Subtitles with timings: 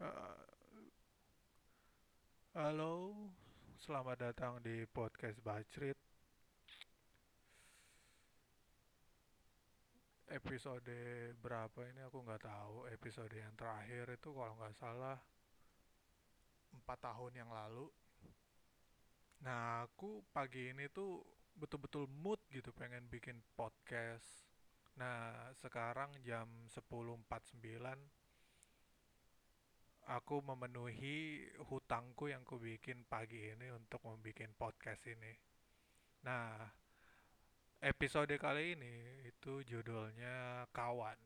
[0.00, 0.44] Eh,
[2.56, 3.12] halo,
[3.84, 5.92] selamat datang di podcast Bacrit.
[10.24, 10.88] Episode
[11.44, 12.88] berapa ini aku nggak tahu.
[12.88, 15.20] Episode yang terakhir itu kalau nggak salah
[16.72, 17.92] empat tahun yang lalu.
[19.44, 21.20] Nah, aku pagi ini tuh
[21.52, 24.48] betul-betul mood gitu pengen bikin podcast.
[24.96, 28.19] Nah, sekarang jam 10.49
[30.06, 35.32] aku memenuhi hutangku yang ku bikin pagi ini untuk membuat podcast ini.
[36.24, 36.56] Nah,
[37.80, 41.16] episode kali ini itu judulnya Kawan.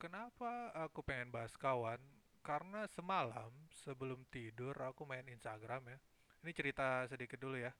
[0.00, 2.02] Kenapa aku pengen bahas kawan?
[2.42, 5.98] Karena semalam sebelum tidur aku main Instagram ya.
[6.42, 7.70] Ini cerita sedikit dulu ya.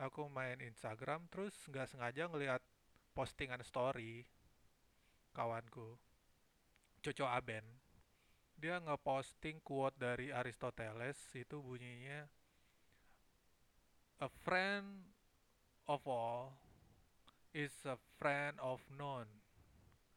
[0.00, 2.64] Aku main Instagram terus nggak sengaja ngelihat
[3.12, 4.24] postingan story
[5.36, 6.00] kawanku,
[7.04, 7.87] Coco Aben.
[8.58, 12.26] Dia ngeposting quote dari Aristoteles itu bunyinya
[14.18, 15.14] A friend
[15.86, 16.58] of all
[17.54, 19.30] is a friend of none.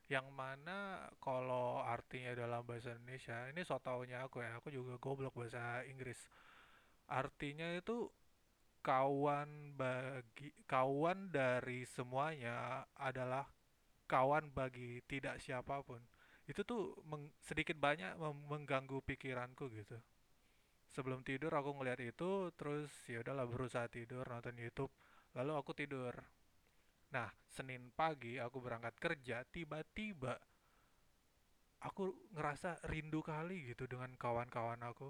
[0.09, 5.37] Yang mana kalau artinya dalam bahasa Indonesia, ini so taunya aku ya, aku juga goblok
[5.37, 6.17] bahasa Inggris.
[7.07, 8.09] Artinya itu
[8.81, 13.45] kawan bagi kawan dari semuanya adalah
[14.09, 16.01] kawan bagi tidak siapa pun.
[16.49, 18.17] Itu tuh meng- sedikit banyak
[18.51, 19.97] mengganggu pikiranku gitu.
[20.95, 24.93] Sebelum tidur aku ngeliat itu, terus ya udahlah berusaha tidur nonton YouTube,
[25.37, 26.13] lalu aku tidur.
[27.15, 30.33] Nah, Senin pagi aku berangkat kerja, tiba-tiba
[31.87, 32.05] aku
[32.37, 35.09] ngerasa rindu kali gitu dengan kawan-kawan aku.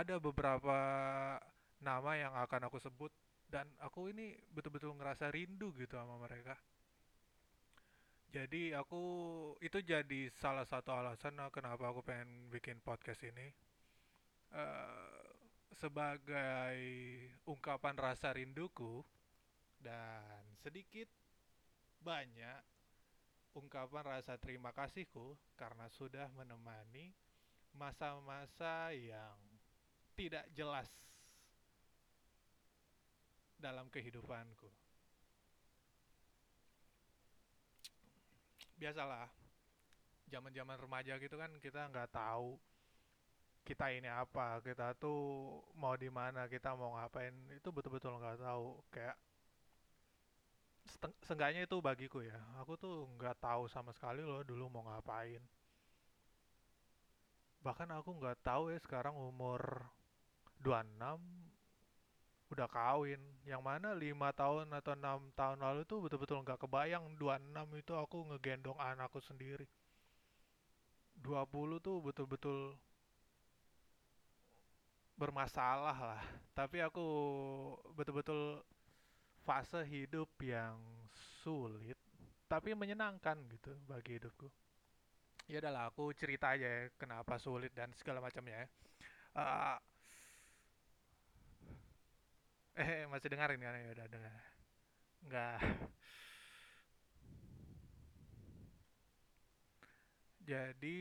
[0.00, 0.78] Ada beberapa
[1.80, 3.12] nama yang akan aku sebut
[3.50, 6.54] dan aku ini betul-betul ngerasa rindu gitu sama mereka.
[8.30, 9.02] Jadi aku
[9.58, 13.50] itu jadi salah satu alasan kenapa aku pengen bikin podcast ini.
[14.54, 15.26] Eh,
[15.74, 16.78] sebagai
[17.42, 19.02] ungkapan rasa rinduku
[19.82, 21.10] dan sedikit
[21.98, 22.62] banyak
[23.58, 27.10] ungkapan rasa terima kasihku karena sudah menemani
[27.74, 29.38] masa-masa yang
[30.14, 30.86] tidak jelas
[33.58, 34.70] dalam kehidupanku.
[38.80, 39.28] Biasalah,
[40.32, 42.56] zaman-zaman remaja gitu kan kita nggak tahu
[43.60, 45.20] kita ini apa, kita tuh
[45.76, 48.80] mau di mana, kita mau ngapain, itu betul-betul nggak tahu.
[48.88, 49.16] Kayak
[51.22, 55.44] seenggaknya itu bagiku ya, aku tuh nggak tahu sama sekali loh dulu mau ngapain.
[57.60, 59.86] Bahkan aku nggak tahu ya sekarang umur
[60.64, 61.49] 26
[62.52, 63.20] udah kawin.
[63.50, 67.04] Yang mana lima tahun atau enam tahun lalu tuh betul-betul nggak kebayang.
[67.20, 69.66] 26 itu aku ngegendong anakku sendiri.
[71.24, 72.58] 20 tuh betul-betul
[75.20, 76.22] bermasalah lah.
[76.56, 77.06] Tapi aku
[77.96, 78.64] betul-betul
[79.46, 80.78] fase hidup yang
[81.42, 81.96] sulit
[82.50, 84.50] tapi menyenangkan gitu bagi hidupku.
[85.50, 88.68] Ya udahlah aku cerita aja ya kenapa sulit dan segala macamnya ya.
[89.38, 89.76] Eh,
[92.78, 94.34] eh masih dengerin kan ya udah dengar
[95.28, 95.58] nggak
[100.44, 100.98] Jadi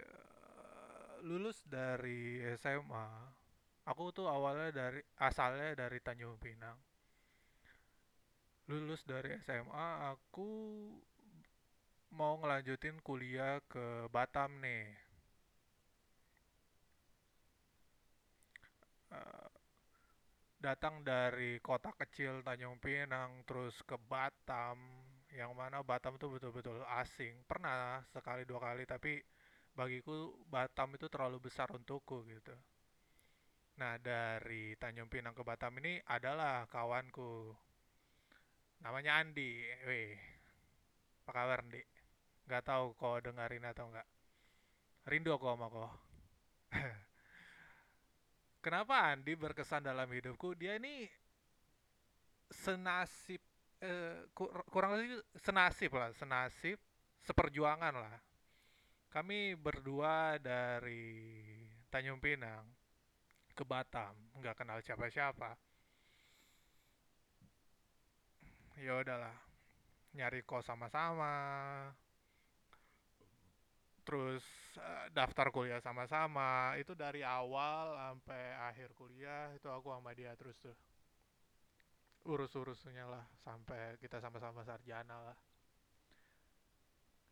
[0.00, 3.06] eh, lulus dari SMA,
[3.90, 6.78] aku tuh awalnya dari asalnya dari Tanjung Pinang.
[8.70, 10.48] Lulus dari SMA, aku
[12.18, 14.84] mau ngelanjutin kuliah ke Batam nih.
[19.10, 19.45] Eh,
[20.66, 24.74] datang dari kota kecil Tanjung Pinang terus ke Batam,
[25.30, 27.38] yang mana Batam tuh betul-betul asing.
[27.46, 29.22] Pernah sekali dua kali, tapi
[29.78, 32.50] bagiku Batam itu terlalu besar untukku gitu.
[33.78, 37.54] Nah, dari Tanjung Pinang ke Batam ini adalah kawanku.
[38.82, 39.62] Namanya Andi.
[39.86, 40.18] Weh,
[41.22, 41.82] apa kabar Andi?
[42.50, 44.08] Gak tahu kau dengerin atau enggak.
[45.06, 45.90] Rindu aku sama kau.
[48.66, 50.58] Kenapa Andi berkesan dalam hidupku?
[50.58, 51.06] Dia ini
[52.50, 53.38] senasib
[53.78, 56.74] eh, kur- kurang lebih senasib lah, senasib,
[57.22, 58.18] seperjuangan lah.
[59.14, 61.30] Kami berdua dari
[61.86, 62.66] Tanjung Pinang
[63.54, 65.54] ke Batam, nggak kenal siapa-siapa.
[68.82, 69.38] Ya udahlah,
[70.10, 71.38] nyari kos sama-sama,
[74.02, 74.65] terus
[75.12, 76.76] daftar kuliah sama-sama.
[76.80, 78.42] Itu dari awal sampai
[78.72, 80.76] akhir kuliah itu aku sama dia terus tuh
[82.26, 85.38] urus-urusnya lah sampai kita sama-sama sarjana lah.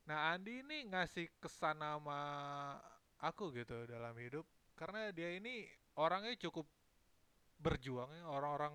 [0.05, 2.21] Nah, Andi ini ngasih kesan sama
[3.25, 4.45] aku gitu dalam hidup
[4.77, 5.65] karena dia ini
[5.97, 6.69] orangnya cukup
[7.57, 8.75] berjuang ya orang-orang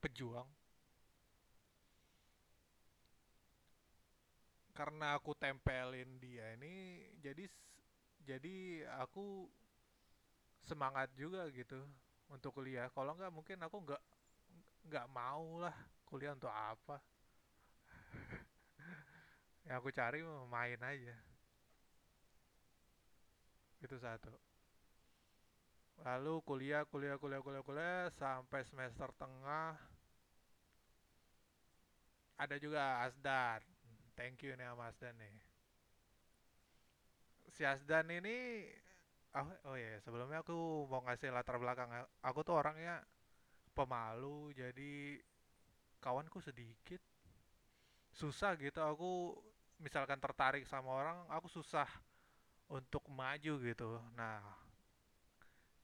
[0.00, 0.48] pejuang
[4.72, 7.44] karena aku tempelin dia ini jadi
[8.30, 9.50] jadi aku
[10.62, 11.82] semangat juga gitu
[12.30, 12.86] untuk kuliah.
[12.94, 14.02] Kalau nggak mungkin aku nggak
[14.86, 15.74] nggak mau lah
[16.06, 17.02] kuliah untuk apa.
[19.66, 21.16] Yang aku cari main aja.
[23.82, 24.30] Itu satu.
[26.06, 29.74] Lalu kuliah kuliah kuliah kuliah kuliah sampai semester tengah.
[32.38, 33.60] Ada juga Asdan
[34.20, 35.49] thank you nih sama Asdan nih
[37.50, 38.66] si Asdan ini
[39.34, 41.90] oh, oh ya sebelumnya aku mau ngasih latar belakang.
[42.22, 43.02] Aku tuh orangnya
[43.74, 45.18] pemalu jadi
[46.02, 47.00] kawanku sedikit.
[48.10, 49.38] Susah gitu aku
[49.80, 51.86] misalkan tertarik sama orang aku susah
[52.70, 53.98] untuk maju gitu.
[54.14, 54.42] Nah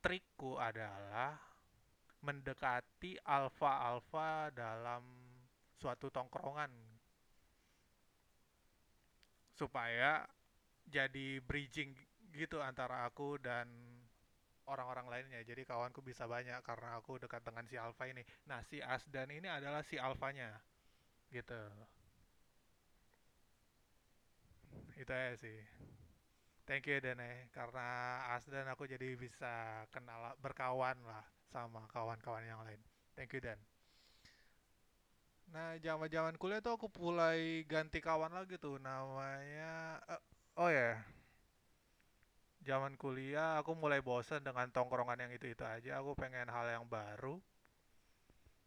[0.02, 1.34] trikku adalah
[2.22, 5.02] mendekati alfa-alfa dalam
[5.78, 6.70] suatu tongkrongan.
[9.56, 10.26] Supaya
[10.86, 11.94] jadi bridging
[12.34, 13.66] gitu antara aku dan
[14.66, 15.40] orang-orang lainnya.
[15.46, 18.22] Jadi kawanku bisa banyak karena aku dekat dengan si alfa ini.
[18.50, 20.58] Nah si Asdan ini adalah si alfanya
[21.30, 21.58] gitu.
[24.98, 25.58] Itu aja sih.
[26.66, 27.46] Thank you Dene.
[27.54, 31.22] Karena Asdan aku jadi bisa kenal berkawan lah
[31.54, 32.82] sama kawan-kawan yang lain.
[33.14, 33.58] Thank you Dan.
[35.54, 38.82] Nah zaman-zaman kuliah tuh aku mulai ganti kawan lagi tuh.
[38.82, 40.22] Namanya uh,
[40.56, 40.96] oh ya yeah.
[42.66, 47.38] zaman kuliah aku mulai bosan dengan tongkrongan yang itu-itu aja aku pengen hal yang baru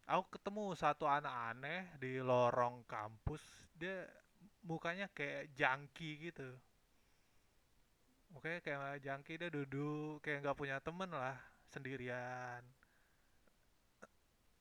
[0.09, 3.41] aku ketemu satu anak aneh di lorong kampus
[3.75, 4.07] dia
[4.63, 6.50] mukanya kayak jangki gitu
[8.38, 11.38] Oke, kayak jangki dia duduk kayak nggak punya temen lah,
[11.74, 12.62] sendirian.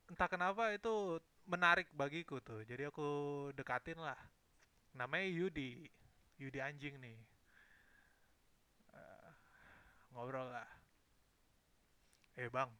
[0.09, 3.09] Entah kenapa itu menarik bagiku tuh, jadi aku
[3.53, 4.17] dekatin lah.
[4.97, 5.85] Namanya Yudi,
[6.39, 7.19] Yudi anjing nih.
[8.95, 9.31] Uh,
[10.15, 10.71] ngobrol lah.
[12.39, 12.71] Eh bang,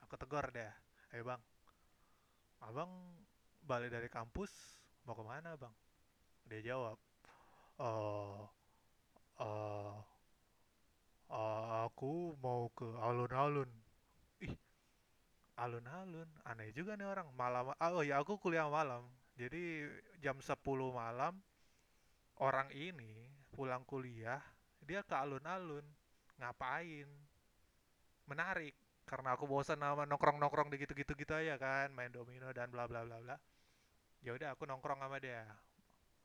[0.00, 0.72] aku tegur deh.
[1.12, 1.36] Eh bang,
[2.64, 2.88] abang
[3.60, 5.74] balik dari kampus mau ke mana bang?
[6.48, 6.96] Dia jawab,
[7.84, 8.48] uh,
[9.44, 9.94] uh,
[11.28, 13.68] uh, aku mau ke alun-alun.
[14.40, 14.56] Ih,
[15.60, 17.28] alun-alun, aneh juga nih orang.
[17.36, 19.04] Malam, oh ya aku kuliah malam.
[19.36, 19.84] Jadi
[20.24, 20.56] jam 10
[20.96, 21.36] malam
[22.40, 24.40] orang ini pulang kuliah,
[24.82, 25.84] dia ke alun-alun.
[26.40, 27.08] Ngapain?
[28.26, 28.74] Menarik.
[29.04, 33.02] Karena aku bosan sama nongkrong-nongkrong di gitu-gitu gitu aja kan, main domino dan bla bla
[33.02, 33.36] bla bla.
[34.22, 35.44] Ya udah aku nongkrong sama dia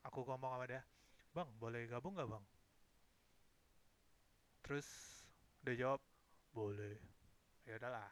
[0.06, 0.82] aku ngomong sama dia
[1.34, 2.44] bang boleh gabung nggak bang
[4.62, 4.86] terus
[5.66, 6.00] dia jawab
[6.54, 6.94] boleh
[7.66, 8.06] ya udahlah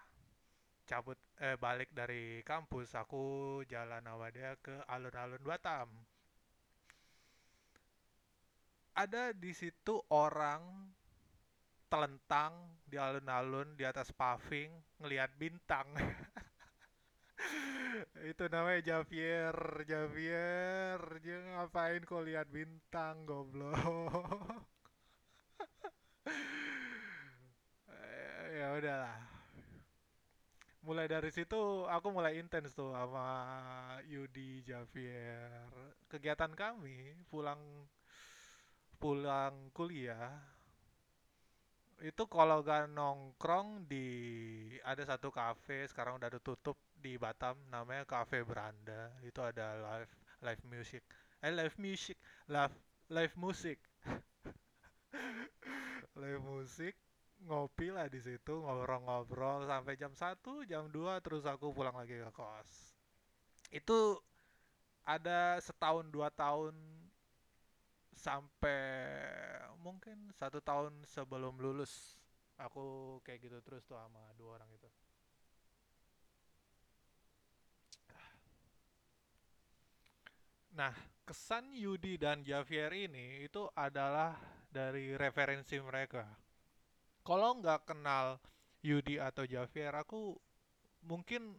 [0.85, 5.89] cabut eh balik dari kampus aku jalan sama dia ke alun-alun Batam
[8.95, 10.63] ada di situ orang
[11.91, 14.71] telentang di alun-alun di atas paving
[15.03, 15.87] ngelihat bintang.
[18.31, 19.55] Itu namanya Javier
[19.87, 23.75] Javier dia ngapain kok lihat bintang goblok?
[28.55, 29.19] Ya udahlah.
[30.87, 33.27] Mulai dari situ aku mulai intens tuh sama
[34.07, 35.67] Yudi Javier.
[36.07, 37.59] Kegiatan kami pulang
[39.05, 40.33] pulang kuliah
[42.01, 44.09] itu kalau gak nongkrong di
[44.81, 49.13] ada satu cafe sekarang udah tutup di Batam namanya Cafe Beranda.
[49.21, 50.09] Itu ada live
[50.41, 51.05] live music.
[51.45, 52.17] Eh live music
[52.49, 52.73] live
[53.13, 53.77] live musik
[56.21, 56.97] live musik
[57.45, 62.33] ngopi lah di situ ngobrol-ngobrol sampai jam 1 jam 2 terus aku pulang lagi ke
[62.33, 62.97] kos.
[63.69, 64.17] Itu
[65.05, 66.73] ada setahun dua tahun
[68.15, 68.81] sampai
[69.83, 72.17] mungkin satu tahun sebelum lulus
[72.57, 74.89] aku kayak gitu terus tuh sama dua orang itu
[80.75, 80.91] Nah,
[81.23, 84.35] kesan Yudi dan Javier ini itu adalah
[84.67, 86.27] dari referensi mereka.
[87.23, 88.43] Kalau nggak kenal
[88.83, 90.35] Yudi atau Javier, aku
[91.07, 91.55] mungkin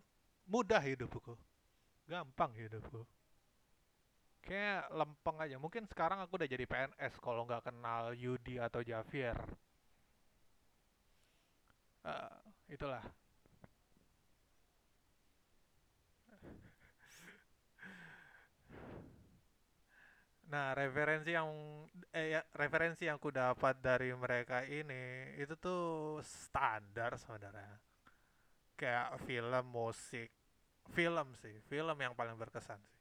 [0.52, 1.40] mudah hidupku.
[2.12, 3.08] Gampang hidupku.
[4.46, 5.58] Kayak lempeng aja.
[5.58, 9.38] Mungkin sekarang aku udah jadi PNS kalau nggak kenal Yudi atau Javier.
[12.06, 12.38] Uh,
[12.70, 13.02] itulah
[20.46, 21.50] Nah, referensi yang
[22.14, 25.84] eh ya, referensi yang ku dapat dari mereka ini itu tuh
[26.22, 27.76] standar sebenarnya.
[28.80, 30.30] Kayak film, musik,
[30.94, 32.95] film sih, film yang paling berkesan sih.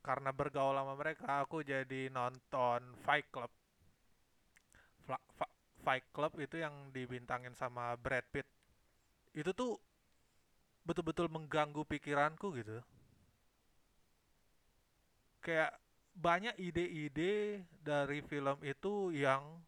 [0.00, 3.50] Karena bergaul sama mereka, aku jadi nonton Fight Club.
[5.04, 8.46] Fla- Fa- Fight Club itu yang dibintangin sama Brad Pitt.
[9.36, 9.76] Itu tuh
[10.88, 12.80] betul-betul mengganggu pikiranku gitu.
[15.44, 15.76] Kayak
[16.18, 19.60] banyak ide-ide dari film itu yang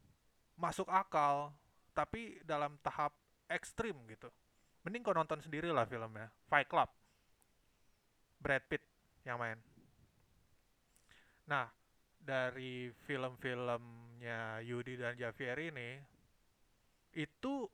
[0.59, 1.55] masuk akal,
[1.95, 3.15] tapi dalam tahap
[3.47, 4.29] ekstrim gitu.
[4.83, 6.33] Mending kau nonton sendiri lah filmnya.
[6.49, 6.89] Fight Club,
[8.41, 8.83] Brad Pitt
[9.29, 9.61] yang main.
[11.51, 11.69] Nah,
[12.31, 15.91] dari film-filmnya Yudi dan Javier ini,
[17.15, 17.67] itu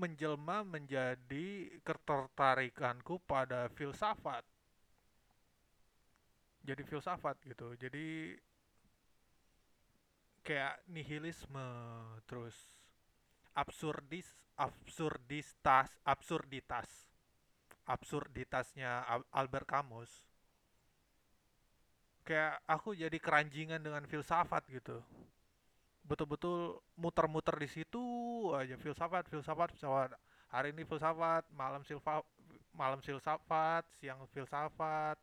[0.00, 1.48] menjelma menjadi
[1.86, 4.44] ketertarikanku pada filsafat.
[6.62, 7.74] Jadi filsafat gitu.
[7.74, 8.38] Jadi
[10.46, 11.66] kayak nihilisme,
[12.28, 12.54] terus
[13.54, 14.28] absurdis,
[14.58, 16.88] absurditas, absurditas,
[17.86, 20.10] absurditasnya Al- Albert Camus.
[22.22, 25.02] Kayak aku jadi keranjingan dengan filsafat gitu.
[26.06, 28.02] Betul-betul muter-muter di situ
[28.54, 30.14] aja filsafat, filsafat, filsafat.
[30.50, 32.22] Hari ini filsafat, malam silfa,
[32.74, 35.18] malam filsafat, siang filsafat,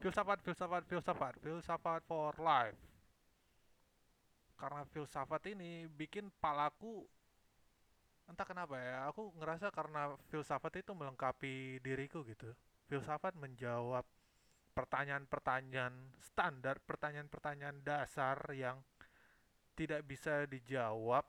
[0.00, 2.78] filsafat, filsafat, filsafat, filsafat for life.
[4.54, 7.04] Karena filsafat ini bikin palaku
[8.24, 12.48] entah kenapa ya, aku ngerasa karena filsafat itu melengkapi diriku gitu.
[12.88, 14.04] Filsafat menjawab
[14.74, 18.82] pertanyaan-pertanyaan standar, pertanyaan-pertanyaan dasar yang
[19.78, 21.22] tidak bisa dijawab,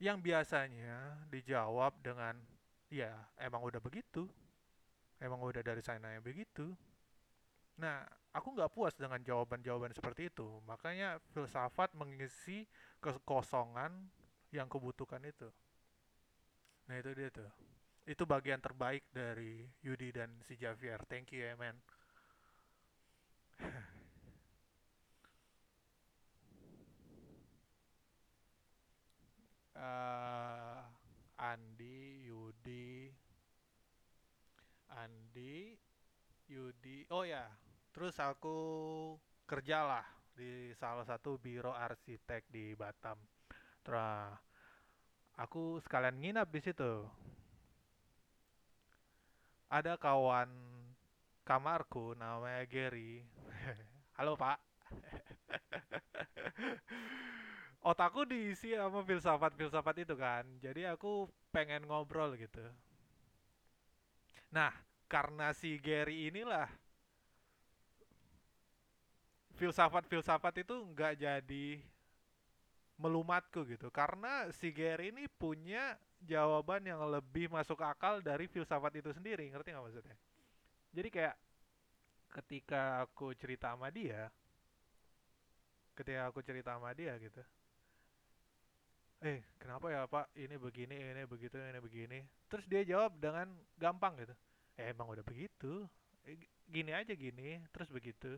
[0.00, 2.36] yang biasanya dijawab dengan
[2.88, 4.24] ya emang udah begitu,
[5.20, 6.72] emang udah dari sana yang begitu.
[7.80, 12.66] Nah, aku nggak puas dengan jawaban-jawaban seperti itu, makanya filsafat mengisi
[12.98, 14.10] kekosongan
[14.50, 15.50] yang kubutuhkan itu.
[16.86, 17.50] Nah itu dia tuh.
[18.04, 21.00] Itu bagian terbaik dari Yudi dan si Javier.
[21.08, 21.76] Thank you ya man.
[29.74, 30.80] Eh,
[31.34, 33.10] Andi, Yudi,
[34.94, 35.74] Andi,
[36.48, 37.04] Yudi.
[37.10, 37.50] Oh ya,
[37.90, 38.56] terus aku
[39.44, 43.18] kerjalah di salah satu biro arsitek di Batam.
[43.82, 44.38] Terus
[45.36, 47.04] aku sekalian nginap di situ.
[49.68, 50.48] Ada kawan
[51.44, 53.24] kamarku namanya Gary.
[54.16, 54.58] Halo Pak.
[57.84, 60.44] Otakku diisi sama filsafat-filsafat itu kan.
[60.64, 62.64] Jadi aku pengen ngobrol gitu.
[64.48, 64.72] Nah,
[65.04, 66.70] karena si Gary inilah
[69.60, 71.66] filsafat-filsafat itu nggak jadi
[72.96, 73.90] melumatku gitu.
[73.92, 79.48] Karena si Gary ini punya jawaban yang lebih masuk akal dari filsafat itu sendiri.
[79.52, 80.16] Ngerti nggak maksudnya?
[80.94, 81.34] Jadi kayak
[82.34, 84.26] ketika aku cerita sama dia,
[85.94, 87.42] ketika aku cerita sama dia gitu,
[89.24, 92.18] eh kenapa ya Pak ini begini, ini begitu, ini begini.
[92.50, 94.34] Terus dia jawab dengan gampang gitu.
[94.76, 95.86] Eh, emang udah begitu.
[96.26, 98.36] Eh, gini aja gini, terus begitu.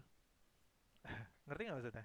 [1.47, 2.05] Ngerti nggak maksudnya?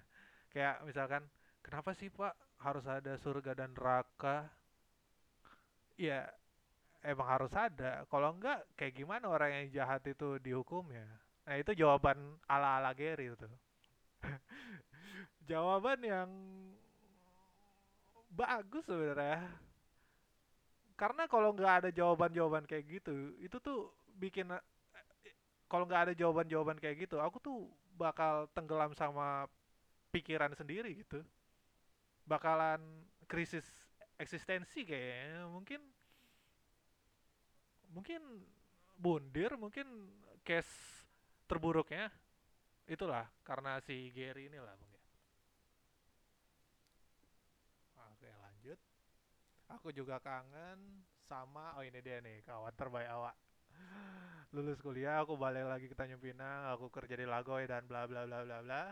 [0.52, 1.22] Kayak misalkan,
[1.64, 2.34] kenapa sih Pak
[2.64, 4.48] harus ada surga dan neraka?
[6.02, 6.26] Ya
[7.06, 8.02] emang harus ada.
[8.10, 11.06] Kalau enggak, kayak gimana orang yang jahat itu dihukumnya?
[11.46, 12.18] Nah itu jawaban
[12.50, 13.48] ala-ala Gary itu.
[15.50, 16.30] Jawaban yang
[18.30, 19.42] bagus sebenarnya.
[20.98, 24.54] Karena kalau nggak ada jawaban-jawaban kayak gitu, itu tuh bikin
[25.66, 27.58] kalau nggak ada jawaban-jawaban kayak gitu, aku tuh
[27.98, 29.50] bakal tenggelam sama
[30.14, 31.26] pikiran sendiri gitu.
[32.22, 32.78] Bakalan
[33.26, 33.66] krisis
[34.18, 35.48] eksistensi kayaknya.
[35.48, 35.80] Mungkin
[37.92, 38.22] mungkin
[38.96, 39.86] bundir, mungkin
[40.42, 41.04] case
[41.44, 42.08] terburuknya
[42.88, 45.02] itulah karena si Gary inilah mungkin.
[48.12, 48.78] Oke, lanjut.
[49.78, 53.36] Aku juga kangen sama oh ini dia nih kawan terbaik awak.
[54.52, 58.28] Lulus kuliah, aku balik lagi ke Tanjung Pinang, aku kerja di Lagoy dan bla bla
[58.28, 58.84] bla bla bla.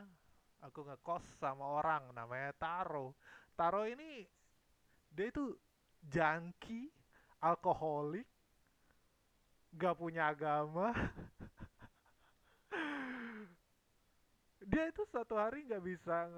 [0.64, 3.12] Aku ngekos sama orang namanya Taro.
[3.52, 4.24] Taro ini
[5.10, 5.44] dia itu
[6.06, 6.88] junkie,
[7.42, 8.26] alkoholik,
[9.76, 10.94] gak punya agama.
[14.70, 16.30] Dia itu satu hari nggak bisa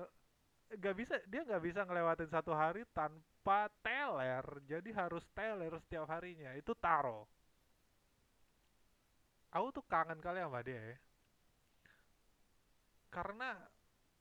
[0.72, 4.46] nggak bisa dia nggak bisa ngelewatin satu hari tanpa teler.
[4.64, 6.56] Jadi harus teler setiap harinya.
[6.56, 7.28] Itu Taro.
[9.52, 10.96] Aku tuh kangen kali sama dia ya.
[13.12, 13.48] karena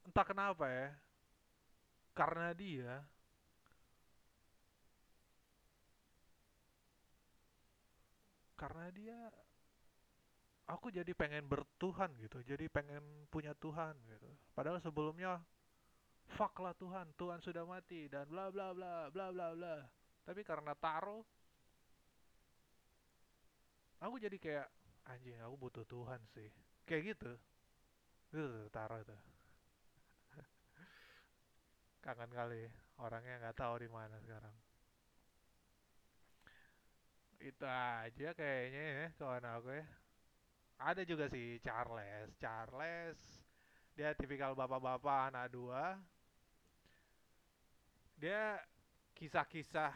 [0.03, 0.89] entah kenapa ya
[2.12, 3.00] karena dia
[8.62, 9.18] karena dia
[10.70, 13.01] aku jadi pengen bertuhan gitu jadi pengen
[13.34, 14.30] punya Tuhan gitu.
[14.53, 15.41] Padahal sebelumnya
[16.38, 19.75] fuck lah Tuhan Tuhan sudah mati dan bla bla bla bla bla bla.
[20.22, 21.25] Tapi karena taro
[23.98, 24.68] aku jadi kayak
[25.10, 26.53] anjing aku butuh Tuhan sih.
[26.86, 27.32] Kayak gitu.
[28.30, 29.18] Itu taro itu
[32.06, 32.70] kangen kali
[33.01, 34.53] orangnya nggak tahu di mana sekarang
[37.41, 39.86] itu aja kayaknya ya kawan aku ya.
[40.81, 42.29] Ada juga sih Charles.
[42.38, 43.19] Charles
[43.98, 45.98] dia tipikal bapak-bapak anak dua.
[48.17, 48.57] Dia
[49.17, 49.93] kisah-kisah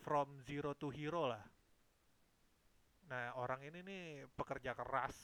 [0.00, 1.44] from zero to hero lah.
[3.08, 5.16] Nah orang ini nih pekerja keras.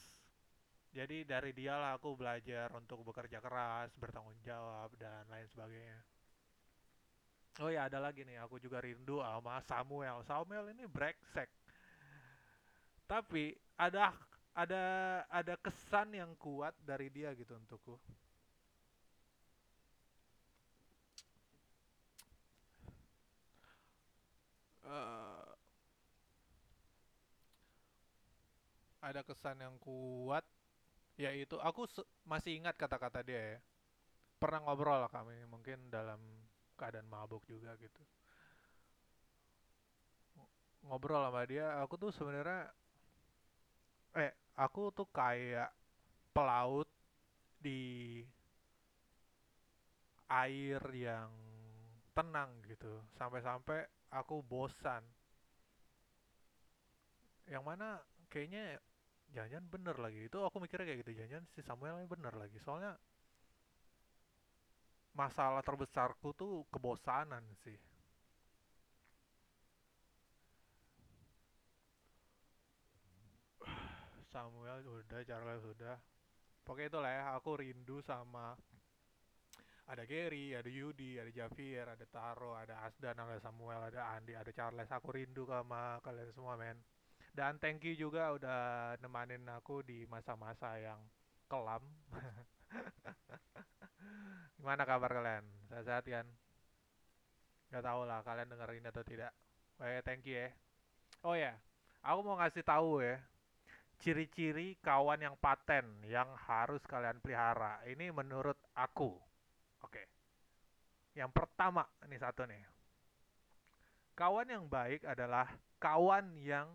[0.93, 6.16] Jadi dari dialah aku belajar untuk bekerja keras bertanggung jawab dan lain sebagainya
[7.57, 10.21] Oh ya ada lagi nih, aku juga rindu sama Samuel.
[10.29, 11.49] Samuel ini brengsek.
[13.07, 14.13] Tapi ada
[14.53, 14.85] ada
[15.31, 17.97] ada kesan yang kuat dari dia gitu untukku.
[24.87, 25.57] Eh,
[29.03, 30.45] ada kesan yang kuat
[31.17, 31.89] yaitu aku
[32.29, 33.59] masih ingat kata-kata dia ya.
[34.37, 36.21] Pernah ngobrol lah kami mungkin dalam
[36.77, 38.03] keadaan mabuk juga gitu.
[40.87, 42.71] Ngobrol sama dia, aku tuh sebenarnya
[44.17, 45.75] eh aku tuh kayak
[46.31, 46.87] pelaut
[47.59, 48.23] di
[50.31, 51.33] air yang
[52.15, 53.03] tenang gitu.
[53.19, 55.03] Sampai-sampai aku bosan.
[57.47, 57.89] Yang mana
[58.31, 58.79] kayaknya
[59.35, 60.21] jangan-jangan bener lagi.
[60.27, 62.59] Itu aku mikirnya kayak gitu jangan-jangan si Samuel bener lagi.
[62.63, 62.95] Soalnya
[65.17, 67.81] masalah terbesarku tuh kebosanan sih
[74.37, 75.97] Samuel udah, Charles udah.
[76.61, 78.53] Pokoknya itulah ya, aku rindu sama
[79.89, 84.53] ada Gary, ada Yudi, ada Javier, ada Taro, ada Asdan, ada Samuel, ada Andi, ada
[84.53, 84.93] Charles.
[84.93, 86.77] Aku rindu sama kalian semua, men.
[87.33, 88.61] Dan thank you juga udah
[89.01, 91.01] nemanin aku di masa-masa yang
[91.49, 91.81] kelam.
[94.59, 95.45] Gimana kabar kalian?
[95.71, 96.27] Sehat-sehat kan?
[97.71, 99.33] Gak tau lah kalian dengerin atau tidak.
[99.77, 100.49] Oke, thank you ya.
[101.27, 101.53] Oh ya,
[102.01, 103.19] aku mau ngasih tahu ya
[104.01, 107.81] ciri-ciri kawan yang paten yang harus kalian pelihara.
[107.89, 109.17] Ini menurut aku.
[109.85, 110.05] Oke.
[111.17, 112.61] Yang pertama, ini satu nih.
[114.17, 116.69] Kawan yang baik adalah kawan yang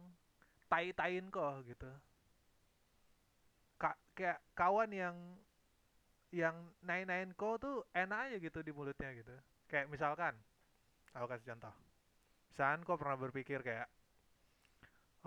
[0.69, 1.89] tai-tain kok gitu.
[3.81, 5.17] Ka kayak kawan yang
[6.31, 9.35] yang nain-nain kok tuh enak aja gitu di mulutnya gitu.
[9.67, 10.33] Kayak misalkan,
[11.15, 11.75] aku kasih contoh.
[12.51, 13.87] Misalkan kok pernah berpikir kayak,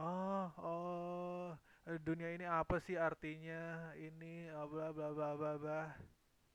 [0.00, 1.48] oh, oh,
[1.84, 3.92] Eh, dunia ini apa sih artinya?
[3.92, 5.80] Ini ah, bla bla bla bla bla.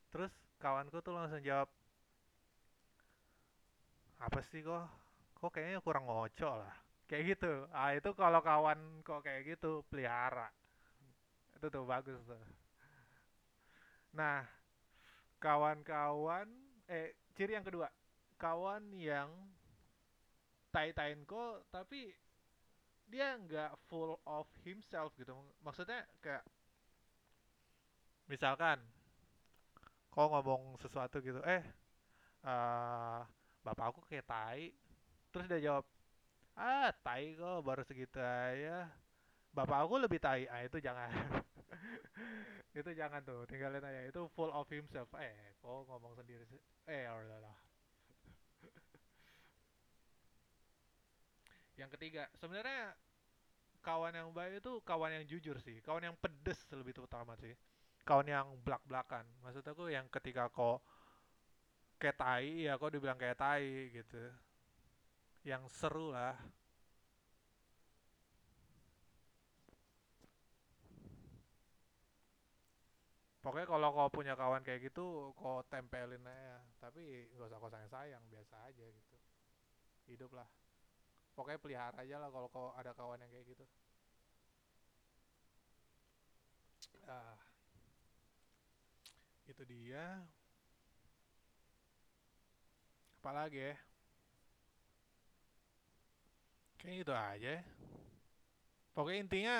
[0.10, 1.70] Terus kawanku tuh langsung jawab
[4.18, 4.90] apa sih kok?
[5.38, 6.74] Kok kayaknya kurang ngocok lah.
[7.06, 7.54] Kayak gitu.
[7.70, 10.50] Ah itu kalau kawan kok kayak gitu pelihara.
[11.54, 12.59] Itu tuh bagus tuh
[14.15, 14.43] nah
[15.39, 16.50] kawan-kawan
[16.89, 17.88] eh ciri yang kedua
[18.39, 19.30] kawan yang
[20.72, 22.13] tai-tain kok tapi
[23.10, 25.34] dia nggak full of himself gitu.
[25.65, 26.45] Maksudnya kayak
[28.30, 28.78] misalkan
[30.13, 31.65] kau ngomong sesuatu gitu eh
[32.45, 33.26] uh,
[33.65, 34.69] bapak aku kayak tai.
[35.34, 35.86] Terus dia jawab
[36.54, 38.88] ah tai kok baru segitu aja.
[39.50, 41.10] Bapak aku lebih tai ah itu jangan
[42.80, 44.08] itu jangan tuh tinggalin aja.
[44.08, 45.10] Itu full of himself.
[45.18, 47.58] Eh kok ngomong sendiri sih eh lah.
[51.80, 52.94] Yang ketiga sebenarnya
[53.80, 55.80] kawan yang baik itu kawan yang jujur sih.
[55.82, 57.56] Kawan yang pedes lebih terutama sih.
[58.04, 60.82] Kawan yang belak belakan maksud aku yang ketika kau
[62.00, 64.20] kayak tai ya kau dibilang kayak tai gitu.
[65.48, 66.36] Yang seru lah
[73.50, 76.62] pokoknya kalau kau punya kawan kayak gitu kau tempelin aja.
[76.78, 79.18] Tapi gak usah kau sayang sayang biasa aja gitu.
[80.06, 80.46] Hidup lah.
[81.34, 83.66] Pokoknya pelihara aja lah kalau kau ada kawan yang kayak gitu.
[87.10, 87.42] Ah.
[89.50, 90.22] Itu dia.
[93.18, 93.76] Apalagi ya?
[96.78, 97.54] Kayak itu aja.
[98.94, 99.58] Pokoknya intinya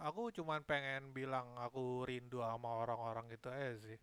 [0.00, 3.98] aku cuman pengen bilang aku rindu sama orang-orang itu aja sih.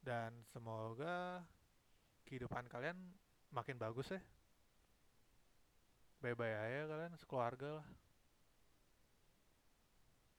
[0.00, 1.44] Dan semoga
[2.24, 2.96] kehidupan kalian
[3.52, 4.20] makin bagus ya.
[6.20, 7.88] Bye-bye aja kalian sekeluarga lah.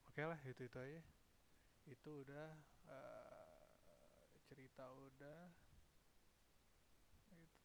[0.09, 1.01] Oke lah itu itu aja.
[1.89, 2.49] Itu udah
[2.89, 5.41] eh, cerita udah.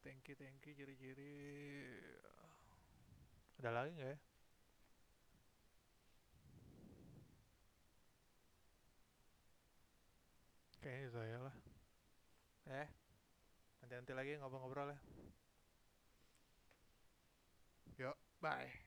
[0.05, 1.35] Thank you thank you ciri-ciri
[3.59, 4.17] ada lagi nggak ya?
[10.81, 11.55] Kayaknya itu lah.
[12.69, 12.87] Eh
[13.81, 14.99] nanti-nanti lagi ngobrol-ngobrol ya.
[17.97, 18.86] Yuk bye